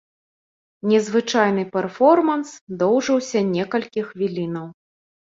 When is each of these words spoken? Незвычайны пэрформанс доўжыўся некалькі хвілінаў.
Незвычайны 0.91 1.65
пэрформанс 1.75 2.53
доўжыўся 2.83 3.39
некалькі 3.57 4.01
хвілінаў. 4.09 4.65